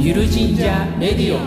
[0.00, 1.38] ゆる神社レディオ。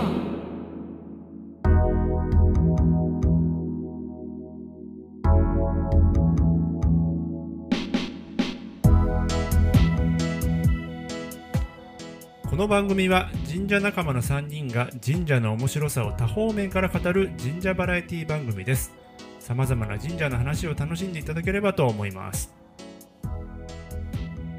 [12.50, 18.92] この番組は神社仲間の3人が神社の面白さを多方面から語る神社バラエティ番組です。
[19.40, 22.54] さまざまな神社の話を楽しんでいただければと思います。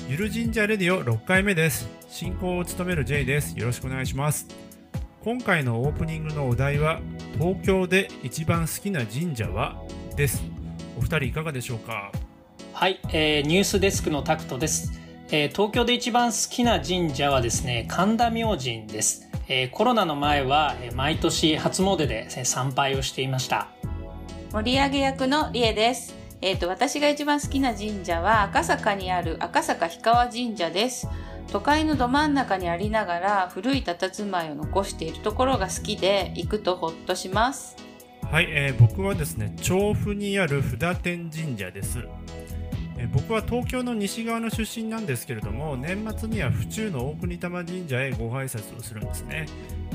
[0.09, 2.02] ゆる神社レディオ6回目です。
[2.13, 3.59] 進行を務める J です。
[3.59, 4.47] よろしくお願いします。
[5.25, 7.01] 今回のオープニングのお題は
[7.39, 9.83] 東京で一番好きな神社は？
[10.15, 10.43] です。
[10.99, 12.13] お二人いかがでしょうか？
[12.75, 23.69] はい、えーニュースデスクのタクトです、えー東京で一番好きな神社はですね神田明神です、えーコロナの前はえー毎年初詣でえー参拝をしていました。
[24.53, 26.15] 盛り上げ役のりえです。
[26.43, 31.09] えっ、と、私が一番好きな神社は赤坂にある赤坂氷川神社です。
[31.53, 37.77] 都会のど真ん中にありながら古い佇まいを残しているところが好きで行くとほっとします。
[38.31, 41.99] はい、えー僕はですね調布にある札天神社です、
[42.97, 49.47] えー僕は東京の西側の出身なんですけれども年末には府中の大国玉神社へご挨拶をするんですね。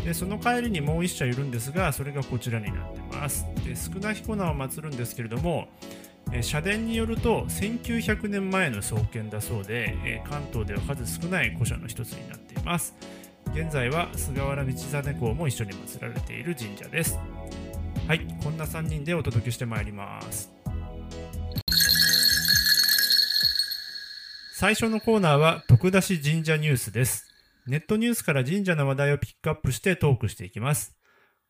[0.06, 3.48] でその帰りにもう一社いるんですがそれがこちらになってます。
[3.66, 5.70] で少な彦名を祀るんですけれども
[6.42, 12.96] 社殿によると1900年前の創建だそうで、関東では数少ない古社の一つになっています
[13.54, 17.18] 現在は菅原道真公も一緒に祀られている神社です
[18.08, 20.50] はい、こんな3人でお届けしてまいります。
[24.54, 27.28] 最初のコーナーは徳田市神社ニュースです。
[27.68, 30.98] ネットニュースから神社の話題をピックアップしてトークしていきます。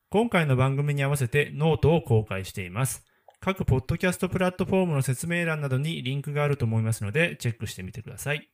[0.09, 3.06] 今回の番組に合わせてノートを公開しています。
[3.39, 8.49] 各ポッドキャストプラットフォームの説明欄などにリンクがあると思いますのでチェックしてみてください。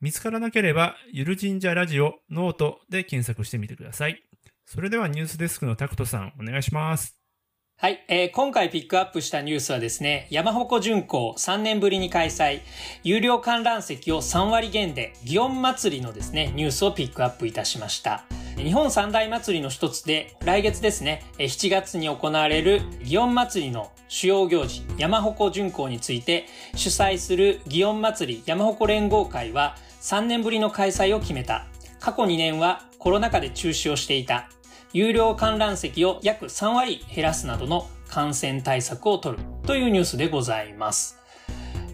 [0.00, 4.22] 見つからなければ、ゆる神社ラジオノートで検索してみてください。
[4.64, 7.16] それではニュースデスクのタクトさんお願いします。
[7.80, 12.60] はい、えー今回ピックアップしたニュースはですね、山鉾巡行3年ぶりに開催、
[13.04, 18.24] 有料観覧席を3割減で、祇園祭りのですね、ニュースをピックアップいたしました。
[18.58, 31.66] 日本三大祭りの一つで、来月ですね、7月に行われる祇園祭りの主要行事、山鉾巡行について、主催する祇園祭り山鉾連合会は、3年ぶりの開催を決めた。
[32.00, 34.48] 過去2年はコロナ禍で中止をしていた。
[34.92, 41.16] 有料観覧席を約3割減らすなどの感染対策を取るというニュースでございます。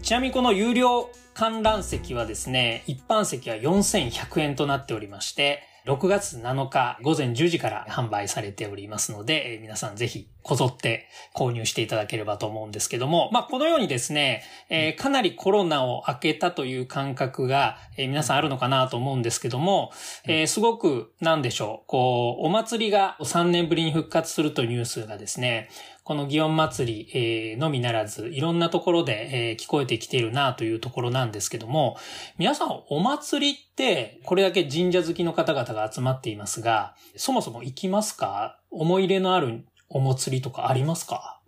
[0.01, 19.91] ちなみにこの有料観覧席はですね、一般席は4100円となっておりまして、6月7日午前10時から販売されておりますので、え皆さんぜひこぞって購入していただければと思うんですけども、まあこのようにですね、えーかなりコロナを明けたという感覚が、えー皆さんあるのかなと思うんですけども、
[20.25, 25.69] えーすごく、なんでしょう、こう、お祭りが3年ぶりに復活するというニュースがですね、
[26.05, 31.97] この祇園祭り、えのみならず、いろんなところで、えー聞こえてきているなというところなんですけども、
[32.37, 38.59] 皆さん、お祭りって、これだけ神社好きの方々が集まっていますが、そもそも行きますか？
[38.69, 41.41] 思い入れのあるお祭りとかありますか？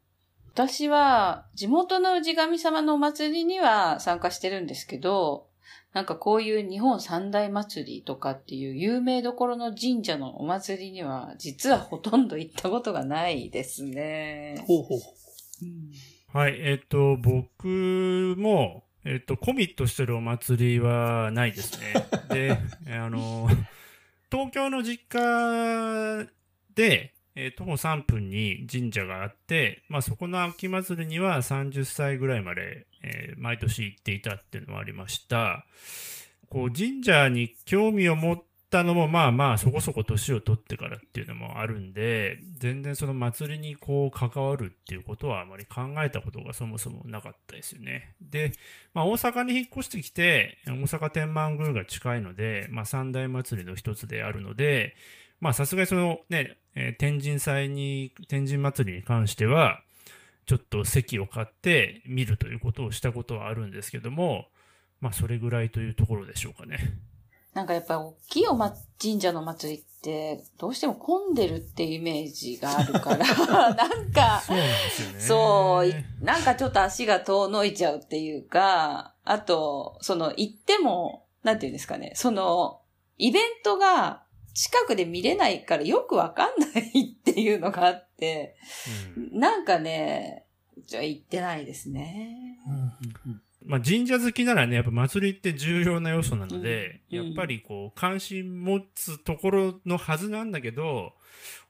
[0.55, 5.46] 私は地元の氏神様のお祭りには参加してるんですけど、
[5.97, 14.63] なんかこういう日本三大祭りとかっていう有名どころの神社のお祭りには実はほとんど行ったことがないですね。
[14.67, 14.99] ほうほう。
[15.63, 15.91] うん
[16.31, 22.05] はい、えっ、と、僕も、えっ、と、コミットしてるお祭りはないですね。
[22.29, 22.59] で、
[22.91, 23.49] あの、
[24.31, 26.27] 東京の実家
[26.75, 35.65] で、えー徒歩3分に神社があって、まあそこの秋祭りには30歳ぐらいまで、えー毎年行っていたっていうのはありました。
[36.49, 48.15] こう神社に興味を持ったのもまあまあそこそこ年を取ってからっていうのもあるんで、全然その祭りにこう関わるっていうことはあまり考えたことがそもそもなかったですよね。
[48.19, 48.51] で、
[48.95, 54.95] まあ大阪に引っ越してきて、大阪天満宮が近いので、まあ三大祭りの一つであるので、
[55.39, 59.81] まあさすがにそのね、えー天神祭に、天神祭りに関しては、
[60.45, 64.47] ちょっと席を買って見るということをしたことはあるんですけども、
[65.01, 66.97] まあそれぐらいというところでしょうかね。
[67.57, 73.25] なんかやっぱり大きいおま、神社の祭りって、どうしても混んでるってイメージがあるから、
[73.73, 75.19] なんか、そうなんですよね。
[75.19, 82.81] そうい、なんかちょっと足が遠のいちゃうっていうか、あと、その行っても、なんていうんですかね、その、
[83.17, 84.21] イベントが
[84.57, 88.55] 近くで見れないからよくわかんないっていうのがあって、
[89.15, 89.39] うん。
[89.39, 90.45] なんかね、
[90.87, 92.57] じゃあ行ってないですね。
[93.63, 97.25] まあ、神社好きならね、やっぱ祭りって重要な要素なので、うん。
[97.27, 101.13] やっぱりこう、関心持つところのはずなんだけど、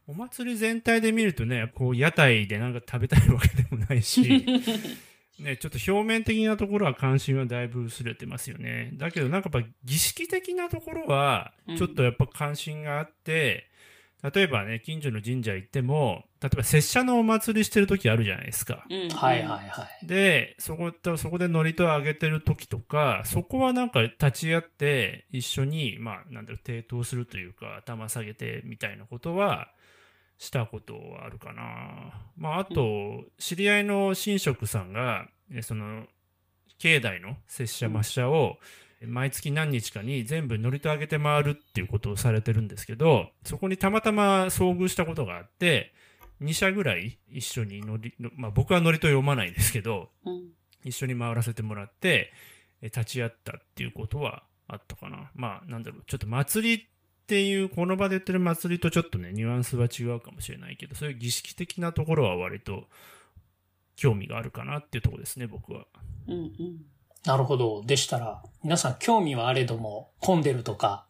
[0.07, 4.45] お祭り全体で見るとね、こう、屋台でなんか食べたいわけでもないし、
[5.39, 8.91] ね、ちょっと表面的なところは関心はだいぶ薄れてますよね。
[8.93, 13.69] だけどなんかやっぱ儀式的なところはうん、ちょっとやっぱ関心があって、
[14.33, 18.83] 例えばね、近所の神社行っても、例えば拙者のお祭りしてる時あるじゃないですか。
[18.89, 20.07] うんはいはいはい。
[20.07, 29.71] で、そこ、そこで祝詞をあげてる時とか、そこはなんか立ち会って一緒に、まあ、なんだろう、抵当するというか、頭下げてみたいなことは、
[30.37, 32.13] したことはあるかな。
[32.37, 36.05] まあ、あと、知り合いの神職さんが、えその、
[36.77, 38.57] 境内の拙者抹茶を、
[39.05, 45.93] 毎月何日かに全部祝詞あげて回るっていうことをされてるんですけど、そこにたまたま遭遇したことがあって、
[46.41, 50.51] 2社ぐらい一緒に乗り、のまあ僕は乗りと読まないですけど、うん
[50.83, 52.31] 一緒に回らせてもらって、
[52.81, 55.31] え立ち会ったっていうことはあったかな。
[55.35, 56.87] まあなんだろう、ちょっと祭り
[57.27, 62.85] っていう、この場で言ってる祭りとちょっとね、ニュアンスは違うかもしれないけど、そういう儀式的なところは割と
[63.97, 65.87] 興味があるかなっていうところですね、僕は。
[66.29, 66.51] うんうん
[67.25, 67.83] なるほど。
[67.83, 71.05] でしたら、皆さん興味はあれども、混んでるとか、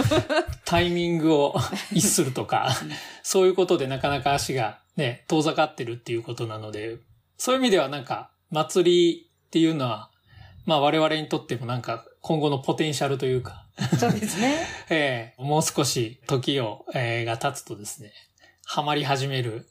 [0.64, 1.54] タイミングを
[1.92, 2.70] 逸するとか、
[3.22, 6.96] そういうことでなかなか足がね、遠ざかってるっていうことなので、
[7.36, 10.10] そういう意味ではなんか、祭りっていうのは、
[10.64, 13.66] まあ我々にとってもなんか今後のポテンシャルというか、
[13.98, 14.66] そうですね。
[14.90, 18.12] ええもう少し時を、えーが経つとですね、
[18.64, 19.66] ハマり始める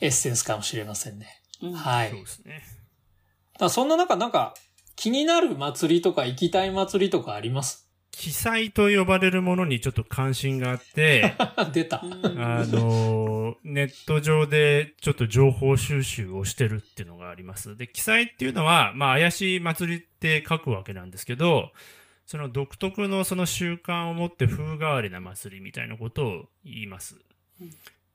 [0.00, 1.26] エッセンスかもしれませんね。
[1.62, 2.10] うんはい。
[2.10, 2.62] そうですね。
[3.58, 4.54] だそんな中、なんか、
[4.96, 7.82] 気になる祭りとか行きたい祭りとかあります？
[8.10, 11.34] 記載と呼ばれるものにちょっと関心があって、
[11.72, 12.00] 出た。
[12.04, 17.76] うんあの、ネット上でちょっと情報収集をしてるっていうのがあります。
[17.76, 21.72] で、記載っていうのは、まあ、怪しい祭りって書くわけなんですけど、
[22.26, 27.16] その独特のその習慣を持って風変わりな祭りみたいなことを言います
[27.60, 27.70] うん。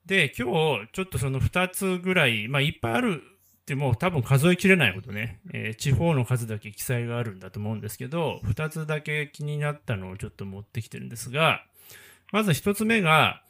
[0.06, 11.64] で、今日、ちょっとその2つぐらい、まあ、いっぱいあるってもう多分数えきれないほどね、えー地方の数だけ記載があるんだと思うんですけど、2つだけ気になったのをちょっと持ってきてるんですが、
[12.32, 13.42] まず1つ目が、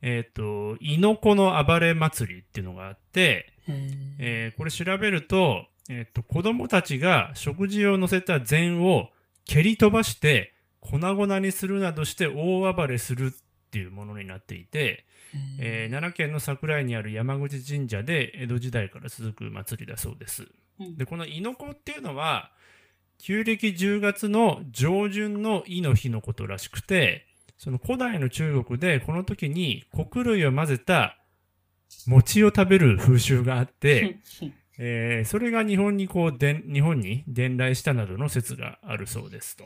[0.00, 3.52] えっ、と、猪子の暴れ祭りっていうのがあって、
[4.18, 9.10] えーこれ調べると、えっ、と、子供たちが食事を乗せた禅を
[9.46, 15.04] 蹴り飛ばして粉々にするなどして大暴れするっていうものになっていて、
[15.58, 20.48] えー奈良県の桜井にある山口神社で江戸時代から続く祭りだそうです。
[20.80, 22.52] うんで、この猪子っていうのは、
[23.18, 27.26] 旧暦10月の上旬の亥の日のことらしくて、
[27.56, 31.18] その古代の中国でこの時に穀類を混ぜた
[32.06, 34.18] 餅を食べる風習があって、
[34.78, 39.64] えーそれが日本にこう、でん日本に伝来したなどの説があるそうですと。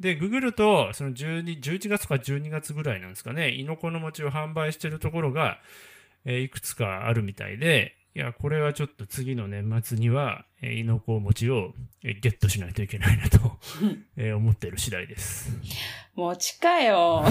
[0.00, 5.58] で、ググると、その12 11月か12月ぐらいなんですかね、猪子の餅を販売してるところが、
[6.24, 13.58] えーいくつかあるみたいで、いや、これはちょっと次の年末には、えー猪子餅を、えーゲットしないといけないなと、
[14.16, 15.50] えー思っている次第です。
[16.14, 17.24] 餅かよ。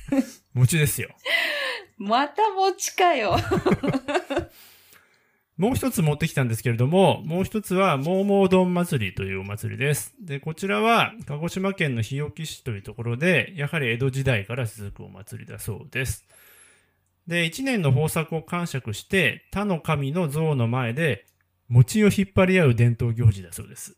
[0.52, 1.08] 餅ですよ。
[1.98, 3.36] また餅かよ。
[5.56, 10.14] もう一つ持ってきたんですけれども、もう一つは、モーモー丼祭りというお祭りです。
[10.20, 16.26] で、こちらは、鹿児島県の日置市というところで、やはり江戸時代から続くお祭りだそうです。
[17.26, 21.24] で、一年の豊作を感触して、他の神の像の前で、
[21.68, 23.96] 餅を引っ張り合う伝統行事だそうです。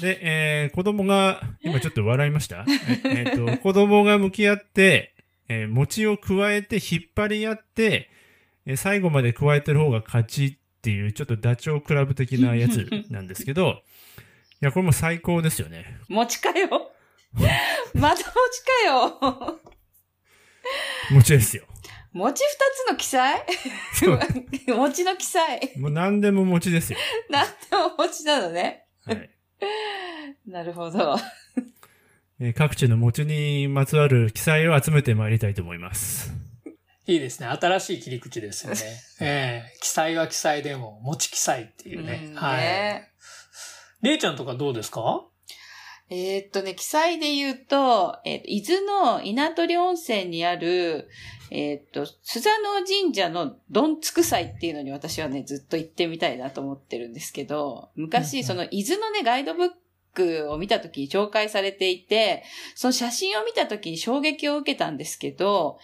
[0.00, 2.64] で、えー子供が、今ちょっと笑いました？
[3.04, 5.14] ええーと、子供が向き合って、
[5.48, 8.08] えー餅を加えて引っ張り合って、
[8.66, 13.82] えー最後まで加えてる方が勝ちっていう、ちょっとダチョウ倶楽部的な やつなんですけど、
[14.62, 15.98] いや、これも最高ですよね。
[16.08, 16.90] 餅かよ。
[17.94, 19.60] また餅かよ。
[21.12, 21.64] 餅ですよ。
[22.12, 22.48] 餅二
[22.86, 23.42] つの記載？
[24.74, 25.60] 餅 の記載。
[25.76, 26.98] もう何でも餅ですよ。
[27.28, 28.84] なんでも餅なのね。
[29.04, 29.30] はい。
[30.46, 31.16] なるほど。
[32.40, 36.32] えー各地の餅にまつわる記載を集めてまいりたいと思います。
[37.12, 37.46] いいですね。
[37.48, 38.80] 新しい切り口ですよね。
[39.20, 42.20] ええ記載は記載でも、持ち記載っていうね。
[42.28, 42.60] うんはい。
[42.60, 43.08] ね
[44.02, 45.26] れいちゃんとかどうですか？
[46.12, 51.08] えーっとね、記載で言うと、えーっと伊豆の稲取温泉にある、
[51.50, 59.70] えーっと、スザノ神社のどんつく祭っていうのに私はね、ずっと行ってみたいなと思ってるんですけど、昔、んその伊豆のね、ガイドブッ
[60.14, 62.42] クを見た時に紹介されていて、
[62.74, 65.78] その写真を見た時に衝撃を受けたんですけど、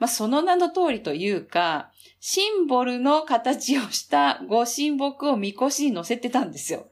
[0.00, 6.88] まあ、その名の通りというか、シンボルの形をしたご神木をみこしに乗せてたんですよ。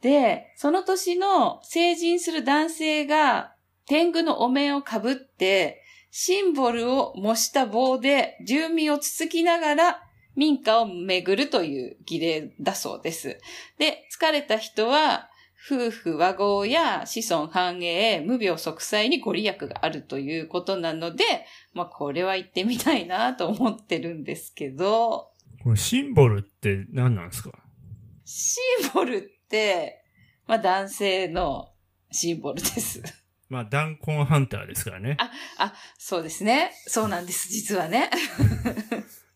[0.00, 3.54] で、その年の成人する男性が
[3.86, 5.82] 天狗のお面をかぶって、
[6.12, 10.02] シンボルを模した棒で住民をつつきながら
[10.36, 13.38] 民家を巡るという儀礼だそうです。
[13.78, 15.29] で、疲れた人は、
[15.62, 21.24] 夫婦和合や子孫繁栄、無病息災にご利益があるということなので、
[21.74, 25.30] まあこれは行ってみたいなと思ってるんですけど、
[25.62, 27.50] これシンボルって何なんですか？
[28.24, 30.02] シンボルって、
[30.46, 31.72] まあ男性の
[32.10, 33.02] シンボルです。
[33.48, 35.16] まあ、弾痕ハンターですからね。
[35.18, 36.70] あ、そうですね。
[36.86, 38.08] そうなんです、実はね。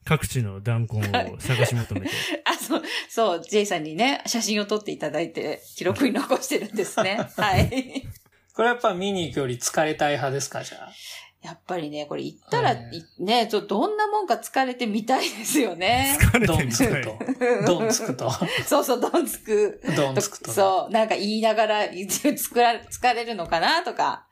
[0.04, 2.08] 各地の弾痕を探し求めて。
[2.44, 7.26] あ、そう、そう、ジェイさんにね、写真を撮っていただいて、記録に残してるんですね。
[7.36, 8.06] はい。
[8.54, 10.92] これやっぱ見に行くより疲れたい派ですか、じゃあ？
[11.42, 16.16] やっぱりね、これ行ったら、はいいね、ちょどんなもんか疲れてみたいですよね。
[16.18, 16.88] 疲れドてみたい。
[16.88, 17.66] ンつくと。
[17.66, 18.30] ドンつくと。
[18.66, 19.80] そうそう、どんつく。
[19.94, 20.50] ドンつくと。
[20.50, 24.26] そう、なんか言いながら、疲ら疲れるのかなとか、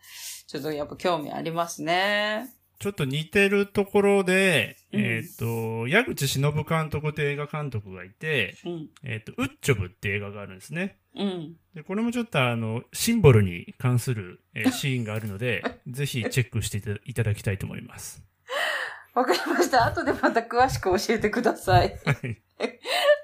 [0.46, 2.48] ちょっとやっぱ興味ありますね。
[2.82, 8.88] ちょっと似てるところで、うんえっ、と、矢口忍監督って映画監督がいて、うん。
[9.04, 10.98] えっ、と、ウッチョブって映画があるんですね。
[11.14, 11.56] うん。
[11.76, 18.20] で、これもちょっとあの、シンボルに関する、えー シーンがあるので、ぜひチェックしていたいただきたいと思います。
[19.14, 19.86] わかりました。
[19.86, 21.96] 後でまた詳しく教えてください。
[22.04, 22.40] はい。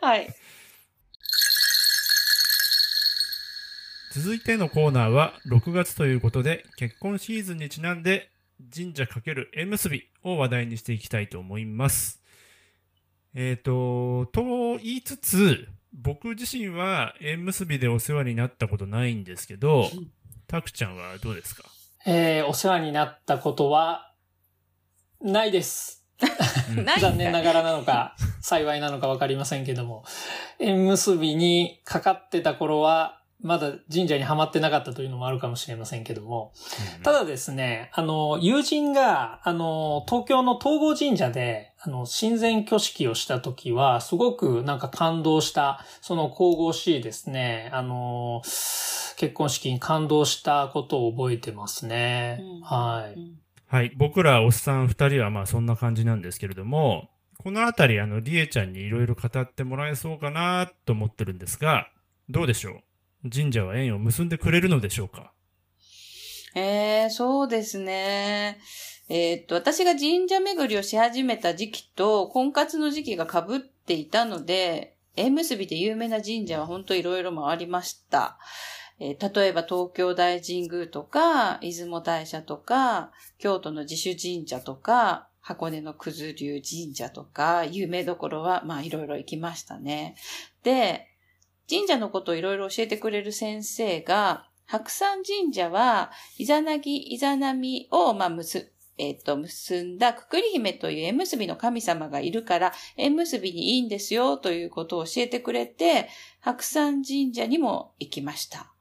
[0.01, 0.35] はい。
[4.13, 8.31] 続いてのコーナーは、6月ということで、結婚シーズンにちなんで、
[8.75, 12.23] 神社×縁結びを話題にしていきたいと思います。
[13.35, 19.89] えっ、と、と言いつつ、僕自身は縁結びでお世話になったことないんですけど、
[20.47, 21.65] たくちゃんはどうですか？
[22.07, 24.13] えー、お世話になったことは、
[25.21, 26.05] ないです。
[27.01, 30.05] 残念ながらなのか、幸いなのかわかりませんけども、
[30.59, 36.53] 縁結びにかかってた頃は、まだ神社にはまってなかったというのもあるかもしれませんけども、
[37.05, 48.43] ただですね、あの、友人が、あの、東京の東郷神社で、あの、親善挙式をした時は、すごくなんか感動した、その神々しいですね、あの、
[49.17, 52.41] 結婚式に感動したことを覚えてますね。
[52.41, 53.19] うんはい。
[53.19, 53.39] うん
[53.71, 53.93] はい。
[53.99, 61.87] 僕らおっさん二人はまあそんな感じなんですけれども、このあたりあの、りえちゃんにいろいろ語ってもらえそうかなと思ってるんですが、
[62.31, 62.81] どうでしょう？
[63.23, 65.33] 神社は縁を結んでくれるのでしょうか？
[66.55, 68.59] えー、そうですね。
[69.09, 78.39] えーっと、私が神社巡りをし始めた時期と婚活の時期が被っていたので、縁結びで有名な神社は本当いろいろ回りました。
[79.01, 90.17] えー例えば東京大神宮とか、出雲大社とか、京都の自主神社とか、箱根の九頭龍神社とか、有名どころは、まあいろいろ行きましたね。
[90.63, 91.08] で、
[91.69, 106.09] 神社のことをいろいろ教えてくれる先生が、白山神社は、イザナギ、イザナミを、まあ、結、えっ、と、結んだくくり姫という縁結びの神様がいるから、縁結びにいいんですよ、ということを教えてくれて、
[106.41, 108.73] 白山神社にも行きました。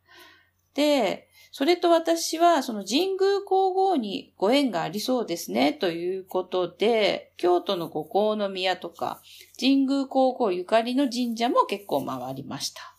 [0.73, 1.26] で、
[1.57, 9.23] それと私は、その神宮皇后にご縁がありそうですね、ということで、京都の五皇の宮とか、
[9.59, 12.95] 神宮皇后ゆかりの神社も結構回りました。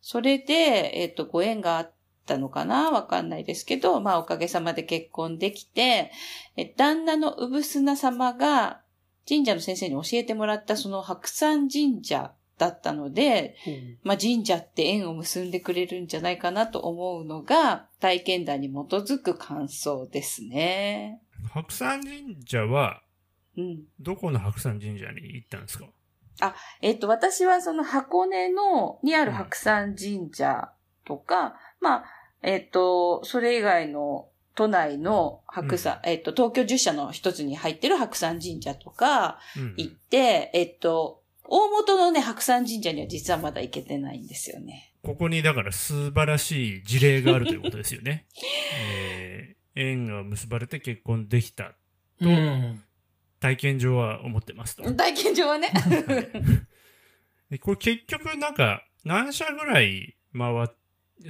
[0.00, 1.92] それで、えっ、と、ご縁があっ
[2.24, 6.10] たのかなわかんないですけど、まあおかげさまで結婚できて、
[6.56, 8.80] え旦那の産砂様が
[9.28, 13.56] 神社の先生に教えてもらったその白山神社だったので、
[14.04, 21.22] まあ神社って縁を結んでくれるんじゃないかなと思うのが体験談に基づく感想ですね。
[21.54, 23.02] 白山神社は、
[23.56, 23.84] うん。
[23.98, 25.86] どこの白山神社に行ったんですか？
[26.82, 30.70] えっと、私はその箱根の、にある白山神社
[31.06, 32.04] とか、まあ、
[32.42, 39.74] えっと、それ以外の都内の白山、えっと、東京十社の一つに入ってる白山神社とかうん。
[39.78, 41.19] 行って、えっと、
[41.52, 44.94] 大元のね、白山神社には実はまだ行けてないんですよね。
[45.02, 48.26] ここにだから素晴らしい事例があるということですよね。
[48.78, 51.74] えー縁が結ばれて結婚できた
[52.20, 52.82] うん。
[53.38, 54.82] 体験上は思ってますと。
[54.94, 55.72] 体験上はね。
[57.50, 60.68] でこれ結局なんか何社ぐらい回っ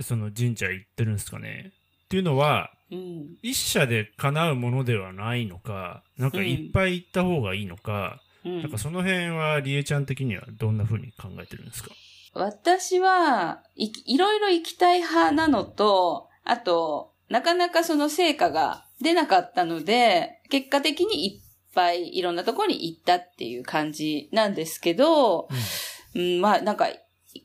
[0.02, 1.72] その神社行ってるんですかね
[2.04, 3.36] っていうのは、うん。
[3.42, 11.90] 一社で叶うものではないのか、なんかいっぱい行った方がいいのか、うんなんかその辺はりえちゃん的にはどんな風に考えてるんですか？
[12.32, 21.40] 私は、いき、いろいろ行きたい派なのと、あと、なかなかその成果が出なかったので、結果的にいっ
[21.74, 25.48] ぱいいろんなところに行ったっていう感じなんですけど、
[26.14, 26.86] うん、まあなんか、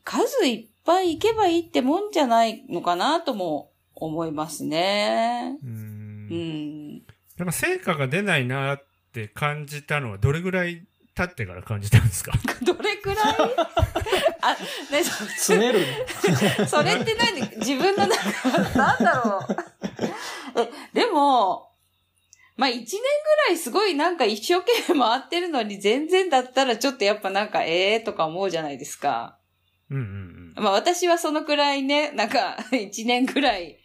[0.04, 5.58] 数いっぱい行けばいいってもんじゃないのかなとも思いますね。
[5.64, 5.66] う。
[5.66, 7.02] うんん。
[7.38, 8.84] なんか成果が出ないなっ
[9.16, 12.32] て感じたのはどれぐらい経ってから感じたんですか？
[12.62, 13.16] どれくらい？
[14.42, 14.56] あ、
[14.92, 15.86] ね、そ詰めるね。
[16.68, 17.40] それって何？
[17.56, 19.38] 自分の中、なんだろ
[20.54, 20.60] う？
[20.60, 21.70] え、でも、
[22.56, 29.38] まあ一年ぐらいすごいなんか一生懸命回ってるのに全然だったらちょっとやっぱなんかええー、とか思うじゃないですか。
[29.90, 33.78] うんうんまあ私はそのくらいね、なんか一年ぐらい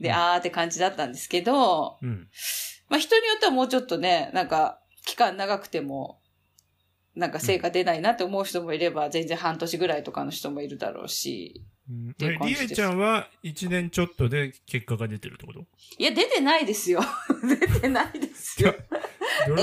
[0.00, 2.28] でうんあーって感じだったんですけど、うん。
[2.88, 2.92] うん。
[2.92, 6.20] まあ人によってはもうちょっとね、なんか期間長くても、
[7.14, 11.62] なんか成果出ないなって思う人もいれば、全然半年ぐらいとかの人もいるだろうし。
[11.88, 15.60] うんていう感じですりえちゃんは1年ちょっとで結果が出てるってこと？
[15.98, 17.00] いや、出てないですよ。
[17.48, 18.74] 出てないですよ。
[19.50, 19.52] え？
[19.52, 19.56] ー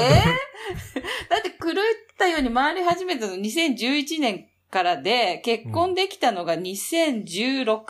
[1.29, 1.73] だって狂っ
[2.17, 7.83] たように回り始めたの2011年からで、結婚できたのが 2016?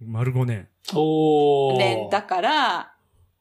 [0.00, 0.68] 丸5年。
[0.92, 1.78] おー。
[1.78, 2.95] 年だから、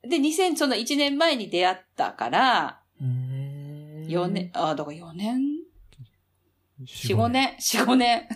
[0.07, 5.41] で、2000、その1年前に出会ったから、うーん4年、あ、だから4年
[6.81, 7.27] ？4 ?4、5。
[7.29, 8.27] 年 ?4、5年。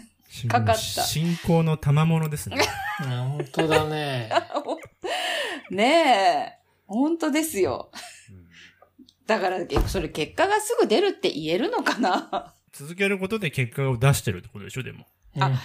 [0.47, 2.57] かかった信仰の賜物ですね。
[3.03, 4.29] う ん本当だね。
[5.71, 6.59] ねえ。
[6.87, 7.91] 本当ですよ。
[8.31, 8.49] うん
[9.25, 12.55] だから、えそれ結果がすぐ出るって言えるのかな？
[12.73, 15.05] 続けることで結果を出してるってことでしょ、でも。
[15.39, 15.55] あうん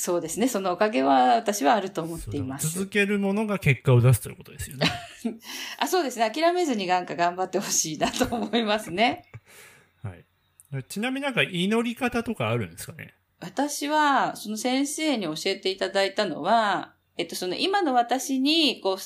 [0.00, 0.48] そうですね。
[0.48, 2.70] そのおかげは私はあると思っています。
[2.70, 4.90] 続けるものが結果を出すということですよね。
[5.78, 6.30] あ、そうですね。
[6.30, 9.26] 諦めずになんか頑張ってほしいなと思いますね。
[10.02, 10.84] はい。
[10.84, 13.12] ちなみになんか祈り方とかあるんですかね？
[13.40, 18.96] 私は、その先生に教えていただいたのは、えっと、その今の私に、こう、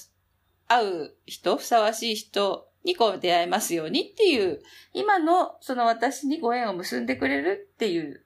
[0.68, 8.24] 会う人、ふさわしい人にこう出会えますようにっていう、今のその私にご縁を結んでくれるっていう、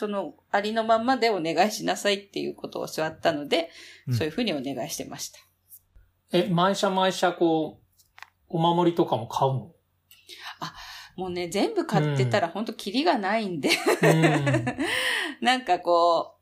[0.00, 3.68] そのありのまんまでお願いしなさいっていうことを教わったので、
[4.08, 5.38] うんそういうふうにお願いしてました。
[6.32, 9.72] え、毎社毎社こう、お守りとかも買うの？
[11.16, 13.68] もうね、全部買ってたら本当キリがないんで、
[14.02, 14.64] うん。
[15.44, 16.36] なんかこ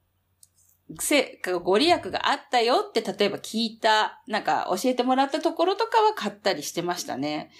[0.88, 7.51] う、せ、ご利益があったよって例えば聞いた、なんか教えてもらったところとかは買ったりしてましたね。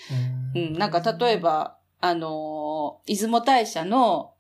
[0.55, 4.35] うん、なんか例えば、あのー出雲大社の、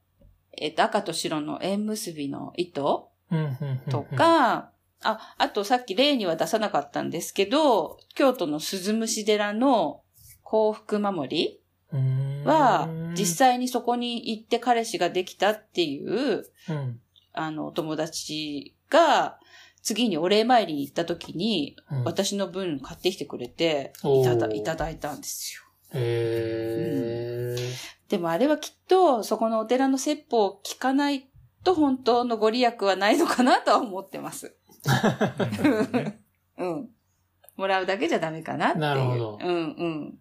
[0.60, 3.10] えっ、と、赤と白の縁結びの糸？
[3.30, 3.78] うん、うんうんうん。
[3.90, 4.70] と、か、
[5.02, 10.02] あ、あとさっき例には出さなかったんですけど、京都の鈴虫寺の
[10.42, 11.60] 幸福守り
[12.44, 17.00] は、実際にそこに行って彼氏ができたっていう、うん。
[17.32, 19.38] あの、お友達が、
[19.80, 22.04] 次にお礼参りに行った時に、うん。
[22.04, 25.62] 私の分買ってきてくれて、いただ、いただいたんですよ。
[25.94, 27.27] へー
[28.08, 31.28] でもあれはきっと、そこのお寺の説法を聞かない
[31.64, 34.56] と本当のご利益はないのかなとは思ってます。
[36.58, 36.88] うん。
[37.56, 38.80] もらうだけじゃダメかなっていう。
[38.80, 40.18] なるほどうんうん。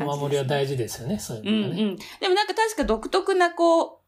[0.00, 1.84] お守りは大事ですよね、そういううんうのがね。
[1.84, 1.96] ん。
[1.96, 3.98] でもなんか確か独特なこう、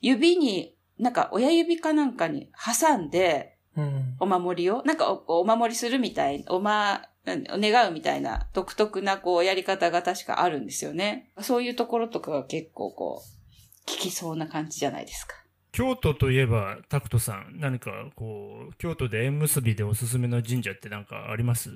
[0.00, 11.30] 指に、なんか親指かなんかに挟んで、うんお守りを、なんかおお守りするみたい、おま、願うみたいな独特なこうやり方が確かあるんですよね。
[11.40, 15.34] そういうところとかが結構こう、効きそうな感じじゃないですか。
[15.72, 21.70] 京都といえば、タクトさん、何かこう、京都で縁結びでおすすめの神社ってなんかあります？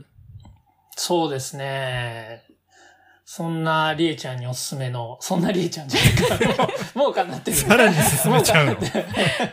[0.97, 2.45] そうですね。
[3.27, 6.63] そんなりえちゃんにおすすめの、そんなりえちゃんじゃないか。
[6.67, 7.57] もう もうかなってる。
[7.57, 8.77] さらに進めちゃうの？
[8.83, 8.93] さ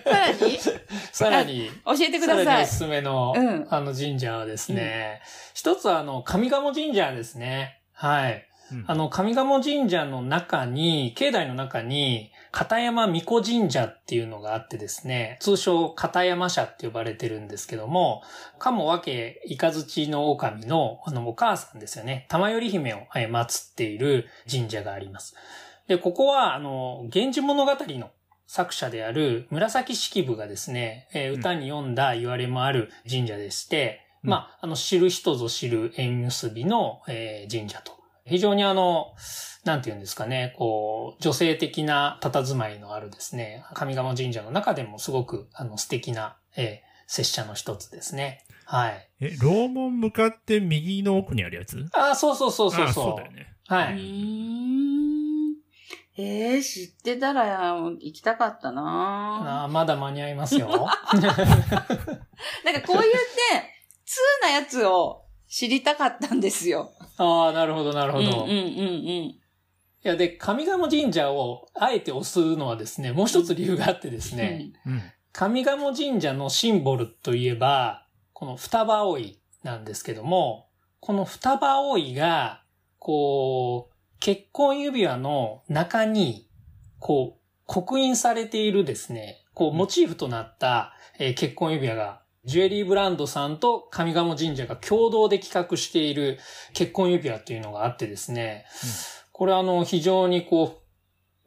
[0.10, 0.60] らに？
[1.12, 2.46] さらに、教えてくさださい。
[2.46, 5.22] らにおすすめの、うんあの神社はですね、
[5.54, 7.80] 一つはあの、上賀茂神社ですね。
[7.94, 8.46] はい。
[8.72, 18.24] うんあの、上賀茂神社の中に、境内の中に、片山巫女神社っていうのがあってですね、通称片山社って呼ばれてるんですけども、
[18.60, 22.26] 鴨分け雷の狼の、あの、お母さんですよね。
[22.30, 25.36] 玉頼姫をえー祀っている神社があります。
[25.88, 28.12] で、ここは、あの、源氏物語の
[28.48, 38.01] 作者である紫式部がですね、えー歌に読んだ言われもある神社でして、うんまあ、あの、知る人ぞ知る縁結びの、えー神社と。
[38.26, 39.14] 非常にあの、
[39.66, 48.46] なんて言うんですかね、こう、女性的な佇まいのあるですね、上賀茂神社の中でもすごく、あの、素敵な、えー拙者の一つですね。
[48.64, 49.10] はい。
[49.20, 51.86] え、楼門向かって右の奥にあるやつ？
[51.92, 53.04] ああ、そうそうそうそうあそう。
[53.04, 53.54] そうだよね。
[53.68, 53.94] はい。
[53.96, 55.56] うーん。
[56.18, 60.68] えー、知ってたら行きたかったなあーまだ間に合いますよ。
[60.70, 60.88] なんか
[62.88, 63.74] こういうね、
[64.06, 66.94] 通なやつを知りたかったんですよ。
[67.18, 68.24] ああ、なるほど、なるほど。
[68.26, 68.56] うんうんうんうん。
[68.56, 69.40] い
[70.02, 75.02] や、で、上賀茂神社をあえて押すのはですね、もう一つ理由があってですね、うん。
[75.34, 80.70] 上賀茂神社のシンボルといえば、この双葉葵なんですけども、
[81.02, 82.64] この双葉葵が、
[82.98, 86.48] こう、結婚指輪の中に、
[87.00, 96.40] こう、刻印されているですね、こう、モチーフとなった、えー結婚指輪が、ジュエリーブランドさんと上賀茂神社が共同で企画している
[96.74, 98.66] 結婚指輪っていうのがあってですね、
[99.32, 100.82] これあの、非常にこ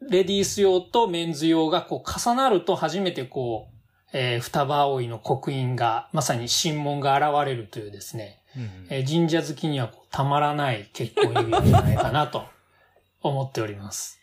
[0.01, 3.75] う、レディース用とメンズ用がこう重なると初めてこう、
[4.13, 12.45] えー双葉葵の刻印が、まさに神門が現れるというですね、うんえー神社好きにはこうたまらない結婚指輪じゃないかなと
[13.21, 14.19] 思っております。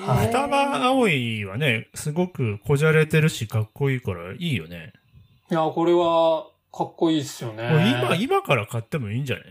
[0.00, 0.26] はい。
[0.28, 4.92] 双葉葵はね、すごくこじゃれてるし、かっこいいからいいよね。
[5.50, 7.68] いや、これはかっこいいですよね。
[8.02, 9.44] 今、今から買ってもいいんじゃない？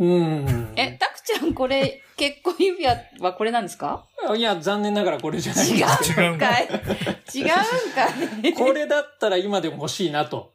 [0.00, 0.72] うん。
[0.76, 4.06] え、たくちゃんこれ、結婚指輪はこれなんですか？
[4.36, 10.52] いや、残念ながらこれじゃないん違ですけ違うんかい違うんかいど、これだったら今でも欲しいなと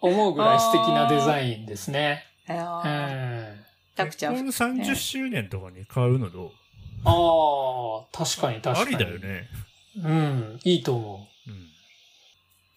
[0.00, 2.24] 思うぐらい素敵なデザインですね。
[2.46, 4.44] たくちゃん。
[4.44, 6.50] 結婚30周年とかに買うのどう？
[7.04, 8.96] ー、ああ、確かに確かに。
[8.96, 9.18] ありだよ。
[9.18, 9.48] ね。
[10.02, 11.50] うん、いいと思う。
[11.50, 11.68] うん。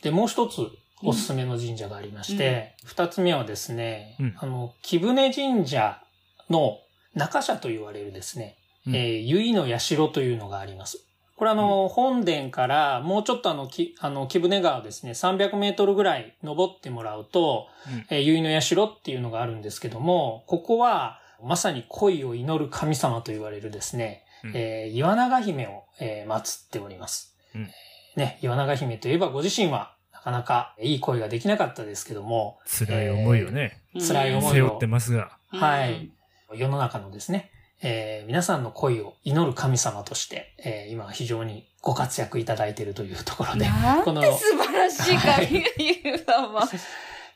[0.03, 0.69] で、もう一つ
[1.03, 4.35] おすすめの神社がありまして、二、つ目はですね、うん。
[4.37, 6.01] あの、木舟神社
[6.49, 6.79] の
[7.13, 8.57] 中社と言われるですね、
[8.87, 8.95] うん。
[8.95, 11.03] えー、由比の社というのがあります。
[11.35, 18.05] これあの、本殿からもうちょっとあの、きあの、木舟川ですね、300メートルぐらい登ってもらうと、うん。
[18.09, 24.51] えー、由比の社っていうのがあるんですけども、ここは、まさに恋を祈る神様と言われるですね、うん。
[24.55, 27.35] えー岩永姫を、えー祀っております。
[27.53, 27.69] うん。
[28.15, 29.96] ね、岩永姫といえばご自身はな
[30.27, 35.31] かなかいい恋ができなかったですけども、辛い思いをね、辛い思いを背負ってますが。
[35.53, 36.11] うんはい。
[36.53, 37.49] 世の中のですね、
[37.81, 46.67] えー皆さんの恋を祈る神様として、えー今非常にご活躍いただいているというところで、なんこのて素晴らしい神指輪は。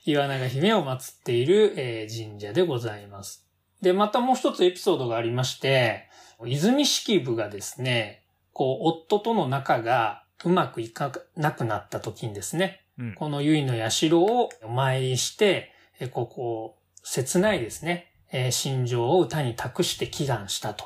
[0.04, 3.47] 岩永姫を祀っている、えー神社でございます。
[3.82, 6.10] で、またもう一つエピソードがありまして、
[6.45, 13.13] 泉式部がですね、こう、夫との仲がうまくいかなくなった時にですね、うん。
[13.15, 20.85] この結の社をお参りして、えーここ、切ないですね、えー心情を歌に託して祈願したと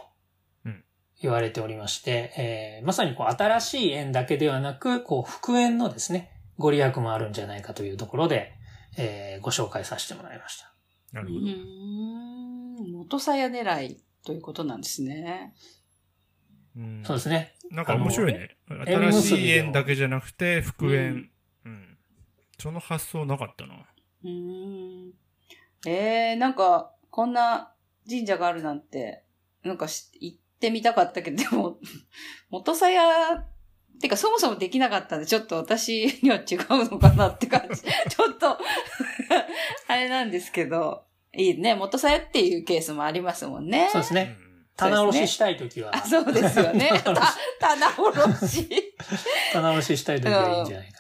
[0.66, 0.84] うん。
[1.22, 8.54] 言われておりまして、えーまさにこう新しい縁だけではなく、こう復縁のですね、ご利益もあるんじゃないかというところで、
[8.98, 10.74] えーご紹介させてもらいました。
[11.14, 11.40] うなるほど。
[11.42, 12.92] ん。
[12.94, 15.54] 元さや狙いということなんですね。
[16.78, 17.54] うんそうですね。
[17.72, 18.58] なんか面白いね。
[18.88, 21.30] 縁新しい縁だけじゃなくて、復う縁。
[22.58, 22.64] うん。
[22.64, 23.76] その発想なかったな。
[24.24, 25.14] うーん。
[25.86, 27.72] えー、なんか、こんな
[28.10, 29.24] 神社があるなんて、
[29.64, 31.80] なんかし行ってみたかったけど、でも、
[32.50, 33.46] 元さや、
[34.02, 37.82] てかそもそもできなかったんで、ちょっと私には違うのかなって感じ。
[37.84, 38.58] ちょっと、
[39.88, 41.76] あれなんですけど、いいね。
[41.76, 43.88] 元さやっていうケースもありますもんね。
[43.90, 44.24] うそうですね。
[44.24, 44.38] ん
[44.78, 46.92] 棚卸ししたいときは、あそうですよね。
[47.04, 47.14] た
[47.60, 48.94] 棚卸し。
[49.54, 50.95] 棚卸ししたいときはいいんじゃないか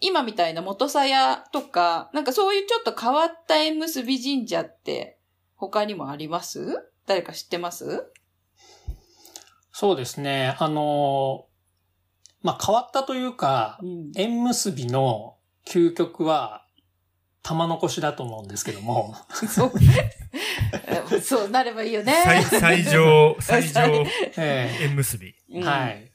[0.00, 5.18] 今みたいな元さやとか、なんかそういうちょっと変わった縁結び神社って
[5.56, 6.90] 他にもあります？
[7.06, 7.86] 誰か知ってます？
[7.86, 8.02] な。
[9.72, 10.56] そうですね。
[10.58, 11.48] あのー
[12.40, 14.12] まあ、変わったというか、うん。
[14.14, 16.64] 縁結びの究極は、
[17.42, 19.14] 玉残しだと思うんですけども、
[19.48, 19.72] そう。
[21.20, 22.22] そうなればいいよね。
[22.24, 24.04] 最、最上、最上
[24.36, 25.34] え縁結び。
[25.62, 26.07] はい。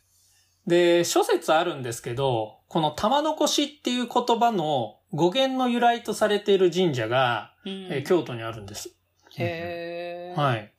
[0.67, 8.95] で、諸説あるんですけど、この玉残しっていう言葉の語源の由来とされている神社が、うんえー京都にあるんです。
[9.37, 10.39] へー。
[10.39, 10.73] はい。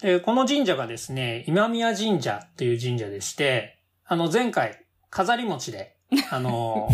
[0.00, 5.96] で、この神社がですね、今宮神社っていう神社でして、あの、前回、飾り餅で、
[6.30, 6.88] あの、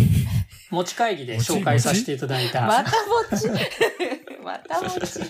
[0.71, 3.49] 餅会議で紹介させていただいた、またぼっち。
[4.43, 5.21] またぼっち。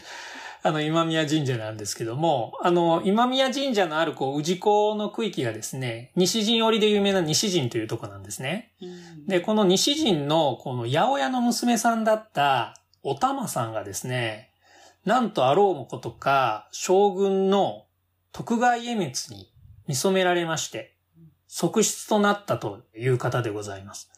[0.64, 8.72] あの、今宮神社なんですけども、あの、今宮神社のある、こう、宇治港の区域がですね、西陣織で有名な西陣というとこなんですね。
[8.80, 14.50] うんで、この西陣の、この八百屋の娘さんだった、お玉さんがですね、
[15.04, 17.86] なんとあろうもことか、将軍の
[18.32, 19.52] 徳川家光に
[19.88, 20.96] 見初められまして、
[21.48, 24.10] 側室となったという方でございます。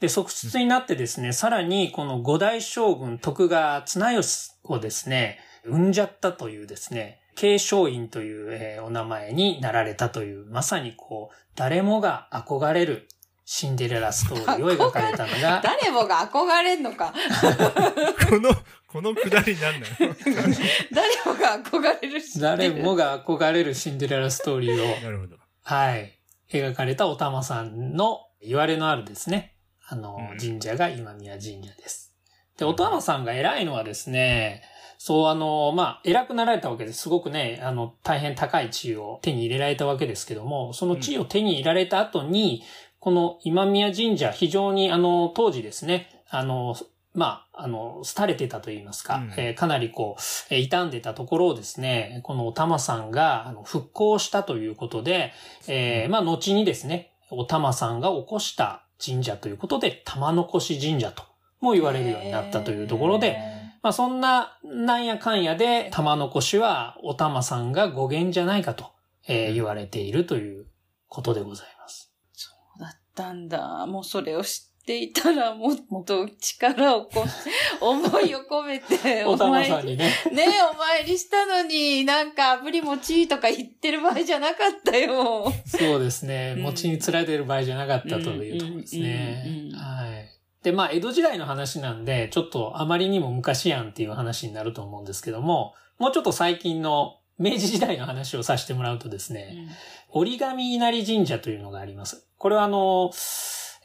[0.00, 13.08] で、側室になってですね、さらにこの五代将軍徳川綱吉をですね、産んじゃったというですね、慶昌院という、えーお名前になられたという、まさにこう、誰もが憧れる
[13.44, 17.12] シンデレラストーリーを描かれたのが、誰もが憧れんのか。
[18.28, 18.54] この、
[18.86, 19.94] このくだりなんだよ。
[20.92, 22.40] 誰もが憧れるし。
[22.40, 25.36] 誰もが憧れるシンデレラストーリーを、なるほど。
[25.62, 26.18] はい、
[26.50, 29.54] 描かれたお玉さんの言われのあるですね、
[29.88, 32.14] あのう、ん神社が今宮神社です。
[32.58, 34.62] で、お玉さんが偉いのはですね、
[35.06, 37.02] そう、あの、まあ、偉くなられたわけです。
[37.02, 42.62] すごくね、あの、大変高い地位を手に入れられたわけですけども、その地位を手に入れられた後に、
[43.00, 46.74] この今宮神社、非常に、あの、当時ですね、あの、
[47.12, 55.34] まあ、あの、廃れてたと言いますか、うんえーかなりこう、えー傷んでたところをですね、このお玉さんが、あの、復興したということで、
[55.68, 61.24] えーまあ、後にですね、お玉さんが起こした神社ということで、玉残し神社と
[61.60, 63.53] も言われるようになったというところで、
[63.84, 68.92] まあそんな、なんやかんやで、玉残しはお玉さんが語源じゃないかと、
[69.28, 70.64] えー言われているという
[71.06, 72.10] ことでございます。
[72.32, 73.84] そうだったんだ。
[73.84, 77.26] もうそれを知っていたら、もっと力をこ、
[77.82, 80.10] 思いを込めて、 お玉前さんにね。
[80.32, 85.52] ねえ、お参りしたのに、なんか、炙り餅とか言ってる場合じゃなかったよ。
[85.66, 86.54] そうですね。
[86.56, 89.70] うん餅につられてる場合じゃなかったというところですね。
[89.74, 90.33] はい。
[90.64, 99.68] で、まあ、江戸時代の話なんで、ちょっとあまりにも昔やんっていう話になると思うんですけども、もうちょっと最近の明治時代の話をさせてもらうとですね、
[100.08, 102.26] 折り紙稲荷神社というのがあります。
[102.38, 103.10] これはあの、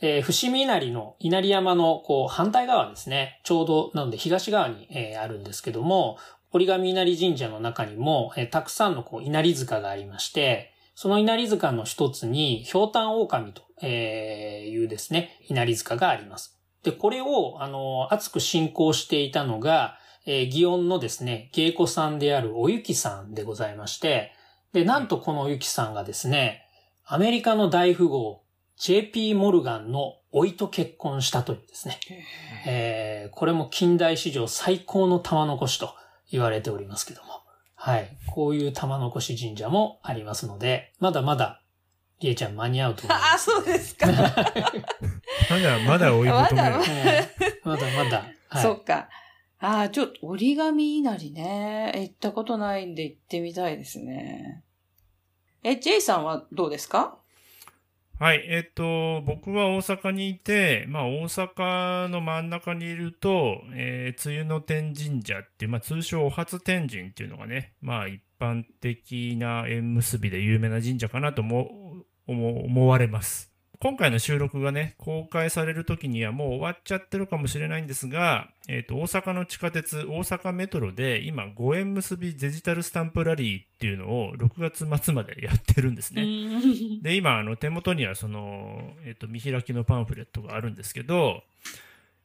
[0.02, 3.42] えー伏見稲荷の稲荷山のこう反対側ですね。
[3.44, 6.18] ちょうどなので東側に、えーあるんですけども、
[6.54, 16.59] 折り紙稲荷神社の中にも、えーたくさんのこう稲荷塚がありまして、その稲荷塚の一つに、ひょうたん狼とえーいうですね、稲荷塚があります。
[16.84, 24.32] で、これを、あの、熱く信仰していたのが、えー、祇園のですね、芸妓さんであるおゆきさんでございまして、
[24.74, 26.64] で、なんとこのおゆきさんがですね、
[27.06, 28.44] アメリカの大富豪、
[28.78, 32.00] JP モルガンの老いと結婚したというですね、
[32.66, 35.94] えーこれも近代史上最高の玉残しと
[36.32, 37.44] 言われておりますけども、
[37.76, 38.10] はい。
[38.28, 41.62] こういう玉残し神社もありますので、まだまだ、
[42.22, 43.46] りえちゃん間に合うと思いま あ、す。
[43.46, 44.08] そうですか。
[44.12, 46.76] まだまだ追い求める
[47.64, 48.26] まだまだ。
[48.50, 49.10] はいそっか。
[49.60, 51.92] ああ、ちょっと折り紙稲荷ね。
[51.96, 54.64] 行ったことないんで行ってみたいですね。
[55.64, 57.18] え、ジェイさんはどうですか？
[58.18, 71.89] はい、えっ、と、僕は大阪にいて、まあ大阪の真ん中にいると、えー、梅雨の天神社っていう、まあ通称お初天神っていうのがね、まあ一般的な縁結びで有名な神社かなとも
[72.30, 73.50] 思思われます。
[73.82, 86.26] 今回の収録がね、公開される時にはもう終わっちゃってるかもしれないんですが、えっ、と、大阪の地下鉄、大阪メトロで今、5円結びデジタルスタンプラリーっていうのを6月末までやってるんですね。
[87.02, 91.44] で、今、あの、手元にはその、えっ、と、見開きのパンフレットがあるんですけど、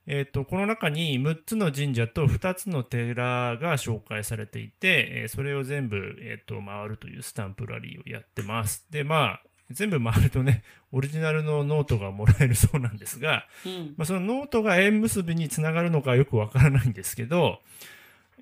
[0.08, 8.88] えっ、と、この中に6つの神社と2つの寺が紹介されていて、えーそれを全部、えっ、と、回るというスタンプラリーをやってます。
[8.90, 13.94] で、まあ、全部回るとね、オリジナルのノートがもらえるそうなんですが、うん。
[13.96, 17.60] まあ、そのノートが縁結びにつながるのかよくわからないんですけど、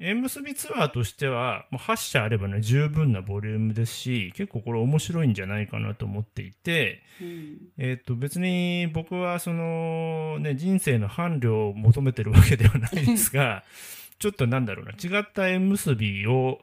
[0.00, 7.58] 縁結びツアーとしては、もう8社あればね、十分なボリュームですし、結構これ面白いんじゃないかなと思っていて、うん。
[7.78, 13.64] えっ、と、別に僕はその、ね、人生の伴侶を求めてるわけではないですが、
[14.18, 16.60] ちょっとなんだろうな、違った縁結びを、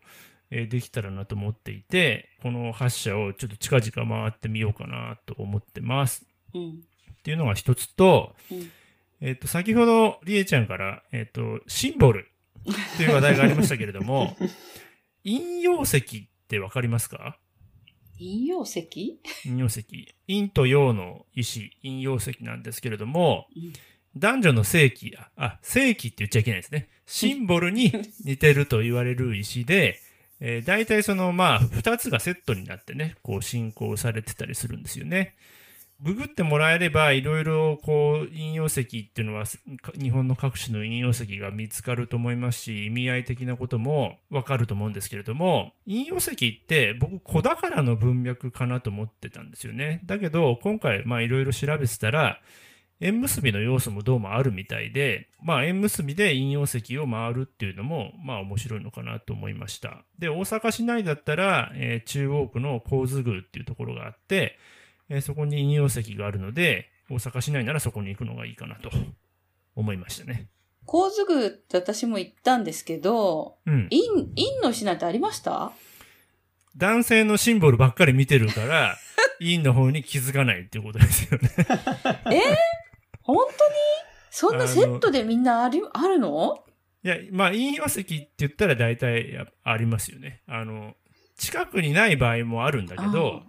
[0.51, 6.25] えーできたらなと思っていて、この8社をちょっと近々回ってみようかなと思ってます。
[6.53, 6.83] うん
[7.19, 8.71] っていうのが一つと、うん
[9.21, 12.31] えっ、と、先ほど、りえちゃんから、えっ、と、シンボル
[12.61, 14.37] っていう話題がありましたけれども、
[15.25, 16.03] 引用石っ
[16.47, 17.37] てわかりますか？
[18.17, 18.87] 引用石？
[19.45, 19.85] 引用石。
[20.27, 23.73] 陰と陽の石、引用石なんですけれども、うん
[24.17, 26.89] 男女の正規、あ、あ正規って言っちゃいけないですね。
[27.05, 27.93] シンボルに
[28.25, 29.99] 似てると言われる石で、
[30.41, 35.35] えー、大体その、まあ、二つがセットになってね、こう、進行されてたりするんですよね。
[36.01, 39.43] ググってもらえれば、いろいろ、こう、引用石っていうのは、
[39.99, 49.99] 日本の各種の引用石が見つかると思いますし、意味合い的なこともわかると思うんですけれども、引用石って、僕、子宝の文脈かなと思ってたんですよね。
[50.05, 52.39] だけど、今回、まあ、いろいろ調べてたら、
[53.01, 60.03] 縁結びの要素もどうもあるみたいで、まあ、縁結びで引用石を回るっていうのも、まあ、面白いのかなと思いました。
[60.17, 64.57] で、大阪市内だったら、えー中央区の神津宮っていうところがあって、
[65.07, 68.89] えーそこに引用石があるので、大阪市内ならそこに行くのがいいかなと
[69.75, 70.47] 思いましたね。
[70.85, 73.87] 神津宮って私も行ったんですけど、うん。
[73.89, 73.99] 陰、
[74.35, 75.71] 陰の石なんてありました？
[76.75, 78.97] 男性のシンボルばっかり見てるから、
[79.39, 81.49] 陰の方に気づかないっていうことですよね。
[83.33, 83.75] 本当に？
[84.31, 86.63] そんなセットでみんなあり、あるの？
[87.03, 90.41] いや、まあ、引用石って言ったら大体やありますよね。
[90.47, 90.95] あの、
[91.37, 93.43] 近くにない場合もあるんだけど、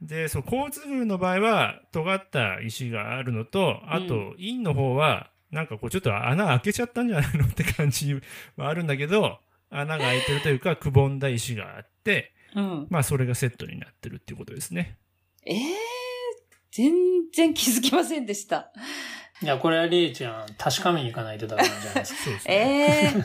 [0.00, 8.14] で、そう、交通部の場合は、尖った石があるのと、あと、陰の方は、なんかこう、ちょっと穴開けちゃったんじゃないのって感じ
[8.56, 9.38] はあるんだけど、
[9.70, 12.86] 穴が開いてるというか、くぼんだ石があって、うん。
[12.88, 14.96] まあ、それがセットになってるっていうことですね。
[15.44, 15.58] ええ
[16.78, 16.92] 全
[17.32, 18.70] 然気づきませんでした。
[19.42, 22.22] いや、これはりえちゃん、確かめに行かないとダメなんじゃないですか。
[22.22, 22.54] そうですね。
[22.54, 23.24] ええ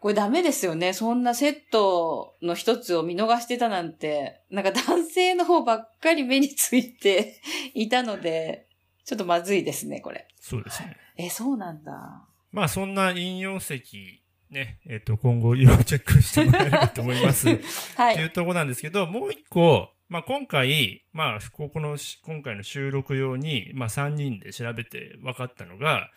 [0.00, 0.92] これダメですよね。
[0.92, 7.40] そんなセットの一つを見逃してたなんて、なんか男性の方ばっかり目について
[7.74, 8.68] いたので、
[9.04, 10.28] ちょっとまずいですね、これ。
[10.40, 10.96] そうですね。
[11.16, 12.26] え、そうなんだ。
[12.52, 17.48] まあ、そんな引用石、ね、えっ、と、今後、要チェックしてもらえればと思います。
[17.96, 18.14] はい。
[18.14, 26.08] っていうところなんですけど、もう一個、まあ、今回、まあ、ここのし、今回の収録用に、まあ、3人で調べて分かったのが、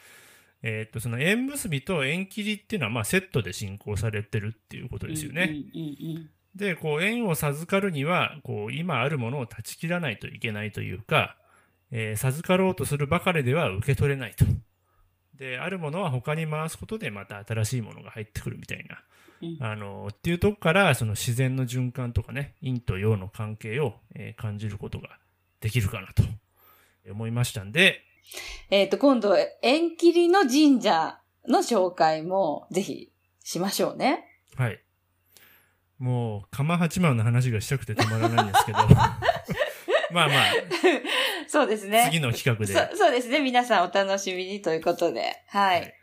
[0.62, 5.50] えっ、と、その縁結びと縁切りっていうのは、まあ、セットで進行されてるっていうことですよね。
[6.54, 11.36] で、こう、縁を授かるには、こう、今あるものを断ち切らないといけないというか、
[11.90, 14.46] えー授かろうとするばかりでは受け取れないと。
[15.34, 19.02] で、あるものは他に回すことでまた新しいものが入ってくるみたいな。
[19.42, 25.20] うんあの、っていうとこから、その自然の循環とかね、陰と陽の関係を、えー感じることが
[25.62, 26.24] できるかなと
[27.12, 28.02] 思いましたんで、
[28.70, 33.12] えっ、と、今度、縁切りの神社の紹介もぜひ
[33.44, 34.26] しましょうね。
[34.56, 34.84] はい。
[35.98, 38.78] もう、釜八幡の話がしたくてたまらないんですけど、
[40.12, 40.30] まあまあ、
[41.48, 42.04] そうですね。
[42.10, 42.74] 次の企画で。
[42.92, 43.40] そそうですね。
[43.40, 45.44] 皆さんお楽しみにということで。
[45.48, 45.82] はい。
[45.82, 45.94] はい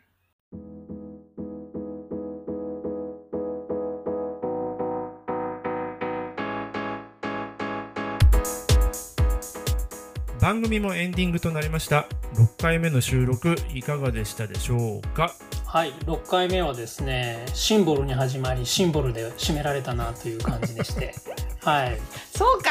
[10.45, 12.05] 番組もエンディングとなりました。
[12.35, 15.33] 6回目の収録いかがでしたでしょうか？
[15.65, 21.15] はい、6回目はですね、シンボルに始まり、シンボルで締められたなという感じでして、
[21.65, 21.99] はい。
[22.31, 22.69] そうか。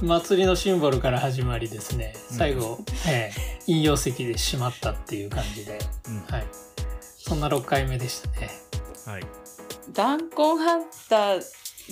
[0.00, 6.20] 祭りのシンボルから始まりですね、最後、ええ引用石で締まったっていう感じで、うん。
[6.22, 6.46] はい。
[7.18, 8.50] そんな6回目でしたね。
[9.04, 9.22] はい。
[9.92, 11.42] 弾痕ハンター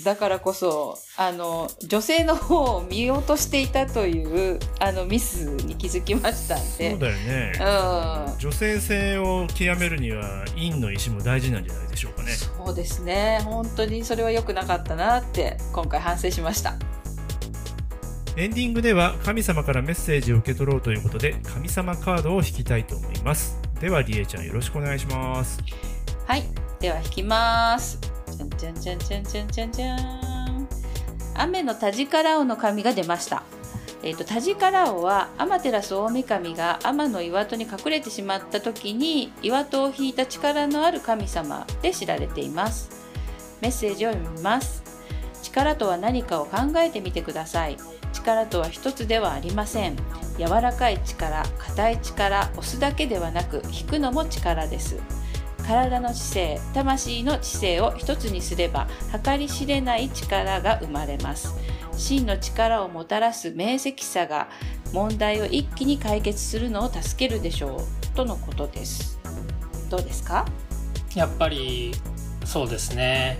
[0.04, 6.90] だからこそ、あの、女性の方を見落としていたという、あの、ミスに気づきましたんで。
[6.90, 8.38] そうだよねうん。
[8.38, 13.40] 女性性を極めるには陰の石も大事なんじゃないでしょうかねそうですね。
[13.44, 16.74] 本当にそれは良くなかったなって、今回反省しました。
[18.36, 25.58] エンディングでは神様からメッセージを受け取ろうということで神様カードを引きたいと思いますではりえちゃんよろしくお願いします
[26.30, 26.44] はい。
[26.78, 28.09] では引きます。
[28.50, 30.68] じゃんじゃんじゃんじゃんじゃんじゃんじゃん。
[31.34, 33.42] 雨の田力王の神が出ました。
[34.02, 42.90] えっ、と、田力王は天照大神が天の岩戸に隠れてしまった時に岩戸を引いた力のある神様で知られています。
[43.60, 44.82] メッセージを読みます。
[45.42, 47.76] 力とは何かを考えてみてください。
[48.12, 49.96] 力とは一つではありません。
[50.38, 54.98] 柔らかい力、硬い力、押すだけではなく引くのも力です。
[55.70, 58.88] 体の知性魂の知性を一つにすれば
[59.24, 61.54] 計り知れない力が生まれます
[61.96, 64.48] 真の力をもたらす明晰さが
[64.92, 69.20] 問題を一気に解決するのを助けるでしょうとのことです
[69.88, 70.46] どうですか、
[71.16, 71.90] やっぱり、
[72.44, 73.38] そうですね。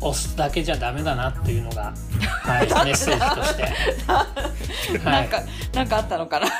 [0.00, 1.94] 押すだけじゃダメだなっていうのが、
[2.42, 3.62] はい、メッセージとして。
[4.08, 5.22] はい。
[5.22, 5.42] なんか
[5.72, 6.46] なんかあったのかな？
[6.48, 6.58] なる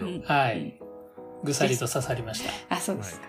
[0.00, 0.81] ほど、うんはい。
[1.42, 2.76] ぐさりと刺さりました。
[2.76, 3.26] あそうですか、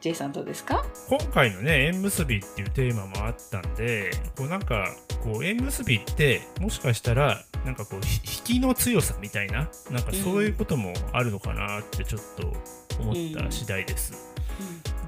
[0.00, 0.84] J さんどうですか？
[1.08, 4.88] 今回のね縁結びっていうテーマもあったんでこうなんか
[5.22, 8.20] こう縁結びってもしかしたらなんかこうひ
[8.52, 12.52] 引きの強さみたいななんかそういうこともあるのかなってちょっと
[13.00, 14.32] 思った次第です、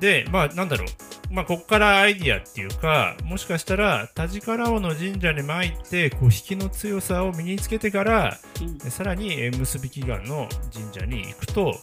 [0.00, 0.88] でまあなんだろう。
[1.32, 8.78] まあここからアイディアっていうかもしかしたら田力王の神社に参ってこう引きの強さを身につけてからうん。
[8.78, 11.74] でさらに縁結び祈願の神社に行くと、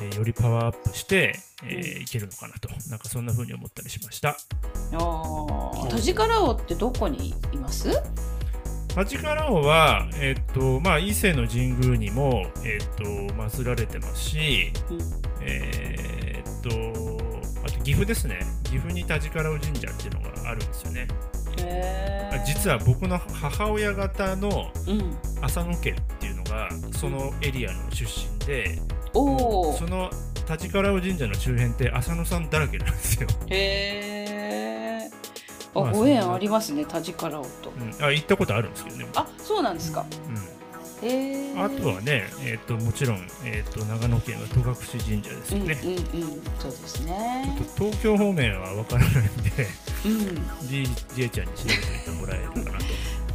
[0.00, 2.68] えーよりパワーアップして、えーいけるのかなと。
[2.88, 4.30] なんかそんな風に思ったりしました。
[4.92, 7.90] あ田力王ってどこにいます？
[8.94, 14.98] 田力王は、えっとまあ、伊勢の神宮にも、えっと祀られてますし、うん。
[15.42, 16.35] えー
[17.86, 18.40] 岐阜ですね。
[18.64, 21.06] 岐阜に田力王神社っていうのがあるんですよね。
[22.44, 25.16] 実は僕の母親方のうん。
[25.40, 26.68] 浅野家っていうのが
[26.98, 28.80] そのエリアの出身で、
[29.14, 30.10] おおその
[30.46, 35.10] 田力王神社の周辺って浅野さんだらけなんですよ、へえ
[35.74, 37.30] あまあご縁ありますね田力王
[37.62, 37.70] と。
[37.70, 40.04] うん、あ行ったことあるんですけどね、あそうなんですか。
[40.28, 40.55] うん、
[41.56, 47.54] あとはね、えー、ともちろん、えー、と長野県は戸隠神社ですよね、うんうんうん、そうですね。
[47.58, 49.66] ちょっと東京方面は分からないんで
[50.06, 50.68] うん。
[50.68, 52.84] G, J ちゃんに調べてもらえるかなと、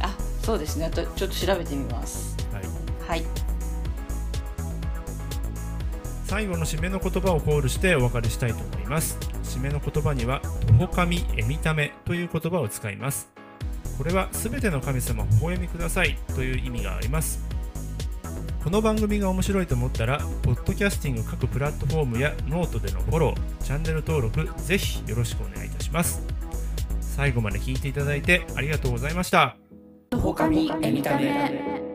[0.00, 0.86] あ、そうですね。
[0.86, 2.36] あとちょっと調べてみます。
[2.52, 2.64] はい、
[3.08, 3.52] はい。
[6.32, 13.30] 最後の締めの言葉をコールしてお別れしたいと思います締めの言葉には「とほかみえみため」という言葉を使います
[13.98, 17.51] これは全ての神様微笑みくださいという意味があります
[18.62, 26.24] この番組が面白いと思ったらポッドキャスティング各プラットフォームやノートでのフォローチャンネル登録ぜひよろしくお願いいたします。
[27.00, 29.56] 最後まで聞いていただいてありがとうございました。
[30.14, 31.91] ほかみえみため